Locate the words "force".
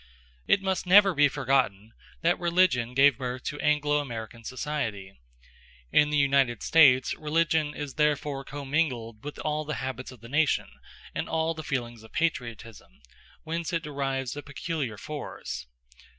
14.97-15.67